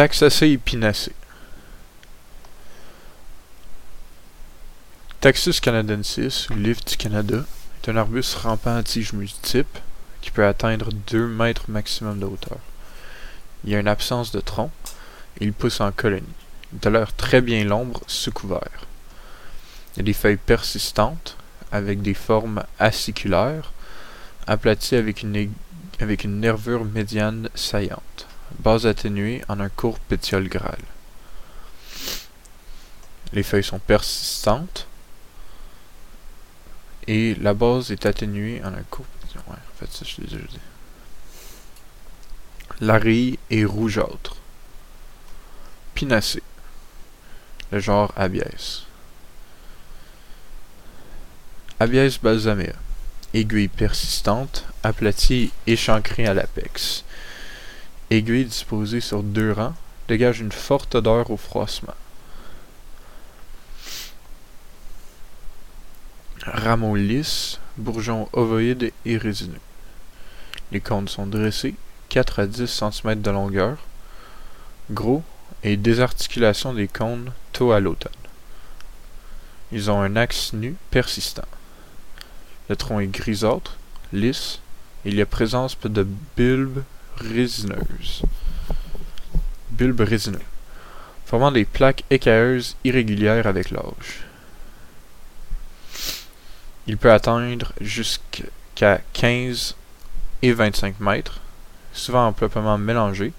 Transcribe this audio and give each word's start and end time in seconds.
Taxacée 0.00 0.48
épinacée. 0.48 1.12
Taxus 5.20 5.60
canadensis, 5.60 6.48
ou 6.48 6.54
livre 6.54 6.80
Canada, 6.96 7.44
est 7.76 7.90
un 7.90 7.98
arbuste 7.98 8.34
rampant 8.36 8.76
à 8.76 8.82
tiges 8.82 9.12
multiples 9.12 9.82
qui 10.22 10.30
peut 10.30 10.46
atteindre 10.46 10.88
2 11.08 11.26
mètres 11.26 11.66
maximum 11.68 12.18
de 12.18 12.24
hauteur. 12.24 12.56
Il 13.62 13.72
y 13.72 13.74
a 13.74 13.78
une 13.78 13.88
absence 13.88 14.32
de 14.32 14.40
tronc 14.40 14.70
et 15.38 15.44
il 15.44 15.52
pousse 15.52 15.82
en 15.82 15.92
colonie. 15.92 16.24
Il 16.72 16.78
tolère 16.78 17.12
très 17.12 17.42
bien 17.42 17.62
l'ombre 17.64 18.00
sous 18.06 18.32
couvert. 18.32 18.86
Il 19.92 19.98
y 19.98 20.00
a 20.00 20.04
des 20.04 20.14
feuilles 20.14 20.38
persistantes 20.38 21.36
avec 21.72 22.00
des 22.00 22.14
formes 22.14 22.64
aciculaires, 22.78 23.74
aplaties 24.46 24.96
avec 24.96 25.22
une 25.22 26.40
nervure 26.40 26.86
médiane 26.86 27.50
saillante, 27.54 28.28
base 28.58 28.86
atténuée 28.86 29.42
en 29.48 29.60
un 29.60 29.68
court 29.68 29.98
pétiole 30.00 30.48
grêle. 30.48 30.84
Les 33.32 33.42
feuilles 33.42 33.64
sont 33.64 33.78
persistantes 33.78 34.86
et 37.06 37.34
la 37.36 37.54
base 37.54 37.90
est 37.90 38.06
atténuée 38.06 38.60
en 38.64 38.74
un 38.74 38.82
court 38.90 39.06
pétiole. 39.22 39.42
Ouais, 39.48 39.54
en 39.54 39.78
fait, 39.78 39.90
ça, 39.92 40.04
je 40.04 40.20
l'ai 40.20 40.26
déjà 40.26 40.46
dit. 40.46 40.58
La 42.80 42.98
rille 42.98 43.38
est 43.50 43.64
rougeâtre. 43.64 44.36
Pinacée. 45.94 46.42
Le 47.70 47.78
genre 47.78 48.12
Abies. 48.16 48.86
Abies 51.78 52.18
balsamea. 52.22 52.72
Aiguille 53.32 53.68
persistante, 53.68 54.64
aplatie 54.82 55.52
échancrée 55.66 56.26
à 56.26 56.34
l'apex. 56.34 57.04
Aiguille 58.10 58.44
disposée 58.44 59.00
sur 59.00 59.22
deux 59.22 59.52
rangs 59.52 59.74
dégage 60.08 60.40
une 60.40 60.50
forte 60.50 60.96
odeur 60.96 61.30
au 61.30 61.36
froissement. 61.36 61.94
Rameaux 66.42 66.96
lisses, 66.96 67.60
bourgeons 67.76 68.28
ovoïdes 68.32 68.92
et 69.04 69.16
résineux. 69.16 69.60
Les 70.72 70.80
cônes 70.80 71.06
sont 71.06 71.28
dressés, 71.28 71.76
4 72.08 72.40
à 72.40 72.46
10 72.48 72.66
cm 72.66 73.22
de 73.22 73.30
longueur, 73.30 73.78
gros 74.90 75.22
et 75.62 75.76
désarticulation 75.76 76.74
des 76.74 76.88
cônes 76.88 77.32
tôt 77.52 77.70
à 77.70 77.78
l'automne. 77.78 78.10
Ils 79.70 79.88
ont 79.88 80.00
un 80.00 80.16
axe 80.16 80.52
nu 80.52 80.74
persistant. 80.90 81.46
Le 82.68 82.74
tronc 82.74 82.98
est 82.98 83.06
grisâtre, 83.06 83.76
lisse, 84.12 84.58
et 85.04 85.10
il 85.10 85.14
y 85.14 85.22
a 85.22 85.26
présence 85.26 85.78
de 85.78 86.04
bulbes 86.36 86.82
résineuses. 87.20 88.22
Bulbes 89.70 90.00
résineux, 90.00 90.38
formant 91.26 91.52
des 91.52 91.64
plaques 91.64 92.04
écailleuses 92.10 92.76
irrégulières 92.84 93.46
avec 93.46 93.70
l'âge. 93.70 94.24
Il 96.86 96.96
peut 96.96 97.12
atteindre 97.12 97.72
jusqu'à 97.80 99.00
15 99.12 99.76
et 100.42 100.52
25 100.52 101.00
mètres, 101.00 101.40
souvent 101.92 102.26
en 102.26 102.32
peuplement 102.32 102.78
mélangé. 102.78 103.32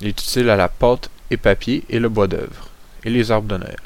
Il 0.00 0.08
est 0.08 0.20
utile 0.20 0.50
à 0.50 0.56
la 0.56 0.68
pâte 0.68 1.10
et 1.30 1.36
papier 1.36 1.84
et 1.88 1.98
le 1.98 2.08
bois 2.08 2.26
d'œuvre, 2.26 2.68
et 3.04 3.10
les 3.10 3.30
arbres 3.30 3.48
de 3.48 3.58
Noël. 3.58 3.80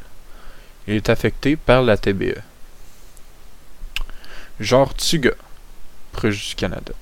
Il 0.87 0.95
est 0.95 1.11
affecté 1.11 1.57
par 1.57 1.83
la 1.83 1.97
TBE. 1.97 2.41
Genre 4.59 4.95
Tuga, 4.95 5.33
proche 6.13 6.49
du 6.49 6.55
Canada. 6.55 6.93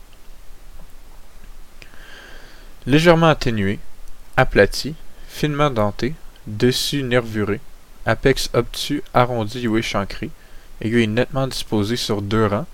Légèrement 2.87 3.27
atténué, 3.29 3.81
aplati, 4.37 4.95
finement 5.29 5.71
denté, 5.71 6.15
dessus 6.47 7.03
nervuré, 7.03 7.61
apex 8.05 8.49
obtus 8.55 9.03
arrondi 9.13 9.67
ou 9.67 9.77
échancré, 9.77 10.31
aiguille 10.81 11.09
nettement 11.09 11.49
disposée 11.49 11.97
sur 11.97 12.23
deux 12.23 12.47
rangs. 12.47 12.67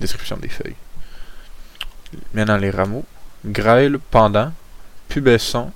Description 0.00 0.36
des 0.36 0.48
feuilles. 0.48 0.76
Maintenant 2.34 2.58
les 2.58 2.70
rameaux. 2.70 3.06
Grêle, 3.46 3.98
pendant, 4.10 4.52
pubescent, 5.08 5.72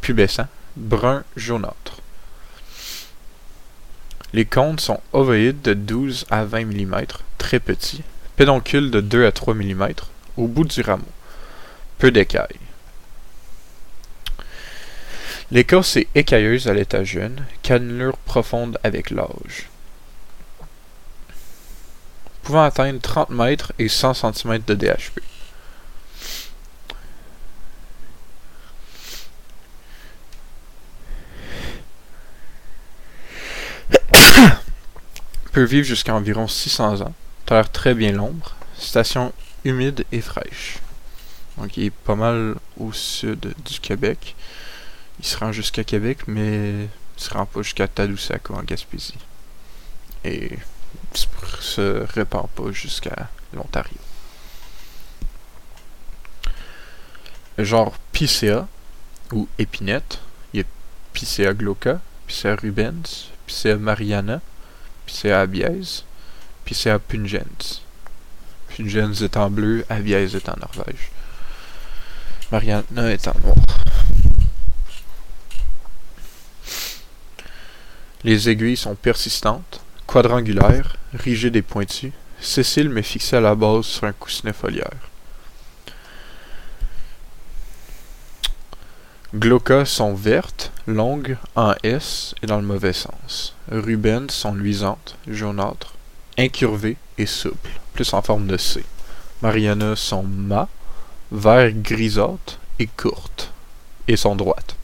pubescent, 0.00 0.46
brun 0.76 1.24
jaunâtre. 1.36 1.98
Les 4.32 4.44
cônes 4.44 4.78
sont 4.78 5.00
ovoïdes 5.12 5.60
de 5.62 5.74
12 5.74 6.26
à 6.30 6.44
20 6.44 6.64
mm, 6.66 7.04
très 7.36 7.58
petits, 7.58 8.02
pédoncules 8.36 8.90
de 8.90 9.00
2 9.00 9.26
à 9.26 9.32
3 9.32 9.54
mm, 9.54 9.88
au 10.36 10.46
bout 10.46 10.64
du 10.64 10.80
rameau. 10.82 11.04
Peu 12.02 12.10
d'écailles. 12.10 12.58
L'écorce 15.52 15.96
est 15.96 16.08
écailleuse 16.16 16.66
à 16.66 16.74
l'état 16.74 17.04
jeune, 17.04 17.46
cannelure 17.62 18.16
profonde 18.16 18.76
avec 18.82 19.10
l'âge. 19.10 19.68
Pouvant 22.42 22.64
atteindre 22.64 23.00
30 23.00 23.30
mètres 23.30 23.72
et 23.78 23.88
100 23.88 24.14
cm 24.14 24.58
de 24.66 24.74
DHP. 24.74 25.20
peut 35.52 35.62
vivre 35.62 35.86
jusqu'à 35.86 36.16
environ 36.16 36.48
600 36.48 37.02
ans, 37.02 37.14
tolère 37.46 37.70
très 37.70 37.94
bien 37.94 38.10
l'ombre, 38.10 38.56
station 38.76 39.32
humide 39.64 40.04
et 40.10 40.20
fraîche. 40.20 40.78
Donc 41.58 41.76
il 41.76 41.84
est 41.84 41.90
pas 41.90 42.14
mal 42.14 42.56
au 42.78 42.92
sud 42.92 43.54
du 43.64 43.80
Québec. 43.80 44.34
Il 45.20 45.26
se 45.26 45.36
rend 45.36 45.52
jusqu'à 45.52 45.84
Québec, 45.84 46.20
mais 46.26 46.84
il 46.84 47.22
se 47.22 47.30
rend 47.30 47.46
pas 47.46 47.62
jusqu'à 47.62 47.88
Tadoussac 47.88 48.50
ou 48.50 48.54
en 48.54 48.62
Gaspésie. 48.62 49.18
Et 50.24 50.52
il 50.52 51.18
se 51.60 52.04
répand 52.14 52.48
pas 52.48 52.72
jusqu'à 52.72 53.28
l'Ontario. 53.52 53.98
Genre 57.58 57.92
Picea 58.12 58.66
ou 59.30 59.46
épinette, 59.58 60.20
il 60.52 60.60
y 60.60 60.62
a 60.62 60.66
Picea 61.12 61.52
glauca, 61.52 62.00
Picea 62.26 62.56
rubens, 62.56 63.30
Picea 63.46 63.76
mariana, 63.76 64.40
Picea 65.06 65.40
abies, 65.40 66.04
Picea 66.64 66.98
pungens. 66.98 67.82
Pungens 68.74 69.22
est 69.22 69.36
en 69.36 69.50
bleu, 69.50 69.84
abies 69.90 70.14
est 70.14 70.48
en 70.48 70.56
Norvège. 70.58 71.10
Mariana 72.52 73.10
est 73.10 73.26
en 73.28 73.34
noir. 73.42 73.56
Les 78.24 78.50
aiguilles 78.50 78.76
sont 78.76 78.94
persistantes, 78.94 79.80
quadrangulaires, 80.06 80.96
rigides 81.14 81.56
et 81.56 81.62
pointues, 81.62 82.12
sessiles 82.40 82.90
mais 82.90 83.02
fixées 83.02 83.36
à 83.36 83.40
la 83.40 83.54
base 83.54 83.86
sur 83.86 84.04
un 84.04 84.12
coussinet 84.12 84.52
foliaire. 84.52 85.08
Glauca 89.34 89.86
sont 89.86 90.12
vertes, 90.12 90.72
longues, 90.86 91.38
en 91.56 91.72
S 91.82 92.34
et 92.42 92.46
dans 92.46 92.60
le 92.60 92.66
mauvais 92.66 92.92
sens. 92.92 93.56
Rubens 93.70 94.30
sont 94.30 94.52
luisantes, 94.52 95.16
jaunâtres, 95.26 95.94
incurvées 96.38 96.98
et 97.16 97.24
souples, 97.24 97.80
plus 97.94 98.12
en 98.12 98.20
forme 98.20 98.46
de 98.46 98.58
C. 98.58 98.84
Mariana 99.40 99.96
sont 99.96 100.22
mat, 100.22 100.68
vert 101.32 101.72
grisâtres 101.72 102.58
et 102.78 102.86
courtes, 102.86 103.52
et 104.06 104.18
sont 104.18 104.36
droites. 104.36 104.76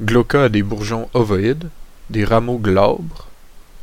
Glauca 0.00 0.44
a 0.44 0.48
des 0.48 0.62
bourgeons 0.62 1.10
ovoïdes, 1.12 1.70
des 2.08 2.24
rameaux 2.24 2.58
glabres, 2.58 3.26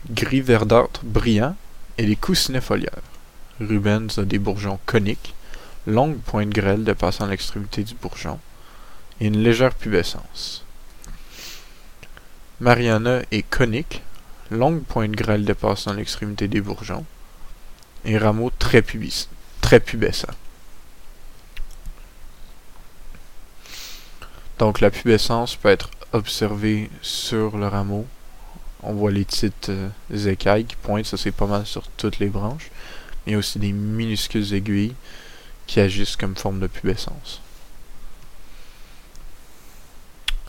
gris 0.09 0.39
verdâtres 0.39 1.01
brillants 1.03 1.57
et 1.97 2.06
des 2.06 2.16
coussinets 2.16 2.62
foliaires. 2.62 3.03
Rubens 3.59 4.18
a 4.18 4.23
des 4.23 4.39
bourgeons 4.39 4.79
coniques, 4.85 5.35
longue 5.85 6.18
pointe 6.19 6.50
grêle 6.50 6.85
dépassant 6.85 7.27
l'extrémité 7.27 7.83
du 7.83 7.95
bourgeon, 7.95 8.39
et 9.19 9.27
une 9.27 9.44
légère 9.44 9.74
pubescence. 9.75 10.63
Mariana 12.62 13.24
est 13.31 13.44
conique, 13.44 14.03
longue 14.51 14.83
pointe 14.83 15.12
grêle 15.12 15.44
dépassant 15.44 15.94
l'extrémité 15.94 16.48
des 16.48 16.62
bourgeons, 16.62 17.06
et 18.06 18.18
rameaux 18.18 18.51
très, 18.57 18.81
pubis, 18.81 19.28
très 19.62 19.80
pubescents. 19.80 20.28
Donc 24.57 24.81
la 24.81 24.92
pubescence 24.92 25.56
peut 25.56 25.69
être 25.69 25.90
observée 26.12 26.90
sur 27.01 27.57
le 27.57 27.68
rameau. 27.68 28.06
On 28.84 28.94
voit 28.94 29.12
les 29.12 29.25
petites 29.25 29.69
euh, 29.69 29.90
écailles 30.25 30.66
qui 30.66 30.75
pointent, 30.75 31.06
ça 31.06 31.18
c'est 31.18 31.31
pas 31.31 31.48
mal 31.48 31.66
sur 31.66 31.88
toutes 31.98 32.19
les 32.19 32.28
branches. 32.28 32.69
Mais 33.25 33.36
aussi 33.36 33.60
des 33.60 33.72
minuscules 33.72 34.54
aiguilles 34.54 34.96
qui 35.68 35.80
agissent 35.80 36.16
comme 36.16 36.36
forme 36.36 36.60
de 36.60 36.68
pubescence. 36.68 37.42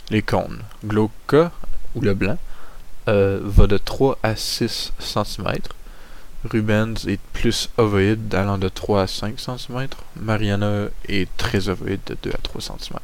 Les 0.08 0.22
cônes. 0.22 0.62
Glauca, 0.84 1.52
ou 1.94 2.00
le 2.00 2.14
blanc, 2.14 2.38
euh, 3.08 3.40
va 3.42 3.66
de 3.66 3.78
3 3.78 4.18
à 4.22 4.34
6 4.34 4.92
cm, 4.98 5.58
Rubens 6.44 7.06
est 7.06 7.20
plus 7.34 7.68
ovoïde, 7.76 8.34
allant 8.34 8.56
de 8.56 8.68
3 8.68 9.02
à 9.02 9.06
5 9.06 9.38
cm. 9.38 9.88
Mariana 10.16 10.86
est 11.06 11.28
très 11.36 11.68
ovoïde, 11.68 12.00
de 12.06 12.16
2 12.22 12.30
à 12.30 12.38
3 12.38 12.62
cm. 12.62 12.98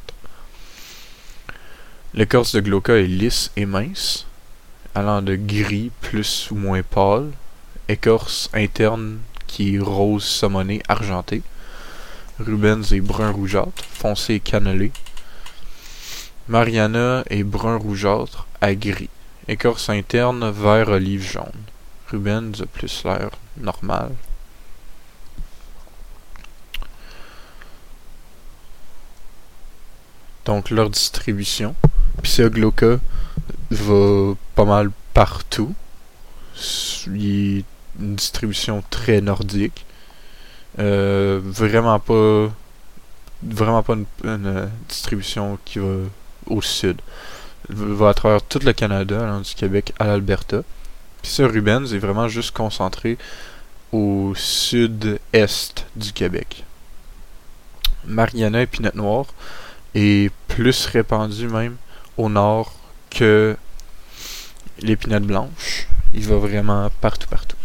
L'écorce 2.15 2.55
de 2.55 2.61
Glauca 2.61 2.97
est 2.97 3.05
lisse 3.05 3.51
et 3.55 3.67
mince, 3.67 4.25
allant 4.95 5.21
de 5.21 5.35
gris 5.35 5.91
plus 6.01 6.49
ou 6.49 6.55
moins 6.55 6.81
pâle. 6.81 7.29
Écorce 7.87 8.49
interne 8.53 9.19
qui 9.45 9.75
est 9.75 9.79
rose 9.79 10.23
saumonné 10.23 10.81
argenté. 10.87 11.43
Rubens 12.39 12.91
est 12.91 13.01
brun 13.01 13.29
rougeâtre, 13.29 13.83
foncé 13.93 14.35
et 14.35 14.39
cannelé. 14.39 14.91
Mariana 16.47 17.23
est 17.29 17.43
brun 17.43 17.77
rougeâtre 17.77 18.47
à 18.61 18.73
gris. 18.73 19.09
Écorce 19.47 19.89
interne 19.89 20.49
vert 20.49 20.89
olive 20.89 21.23
jaune. 21.23 21.51
Rubens 22.11 22.61
a 22.61 22.65
plus 22.65 23.03
l'air 23.03 23.29
normal. 23.57 24.11
Donc 30.45 30.69
leur 30.69 30.89
distribution. 30.89 31.75
Psya 32.23 32.49
glauca 32.49 32.99
va 33.69 34.33
pas 34.55 34.65
mal 34.65 34.91
partout. 35.13 35.75
Il 37.07 37.59
est 37.59 37.65
une 37.99 38.15
distribution 38.15 38.83
très 38.89 39.19
nordique. 39.19 39.85
Euh, 40.79 41.41
vraiment 41.43 41.99
pas 41.99 42.49
vraiment 43.43 43.83
pas 43.83 43.95
une, 44.23 44.69
distribution 44.87 45.59
qui 45.65 45.79
va 45.79 45.95
au 46.45 46.61
sud. 46.61 47.01
Il 47.69 47.75
va 47.75 48.09
à 48.09 48.13
travers 48.13 48.41
tout 48.41 48.59
le 48.63 48.71
Canada, 48.73 49.39
du 49.43 49.53
Québec 49.55 49.93
à 49.99 50.07
l'Alberta. 50.07 50.63
Puis 51.27 51.43
Rubens 51.43 51.93
est 51.93 51.99
vraiment 51.99 52.29
juste 52.29 52.55
concentré 52.55 53.17
au 53.91 54.33
sud-est 54.33 55.85
du 55.95 56.13
Québec. 56.13 56.63
Mariana 58.05 58.61
et 58.61 58.65
Pinot 58.65 58.91
Noir 58.95 59.25
est 59.93 60.31
plus 60.47 60.85
répandu 60.85 61.49
même 61.49 61.75
au 62.15 62.29
nord 62.29 62.73
que 63.09 63.57
l'épinette 64.79 65.23
blanche. 65.23 65.87
Il 66.13 66.25
va 66.25 66.37
vraiment 66.37 66.89
partout, 67.01 67.27
partout. 67.27 67.56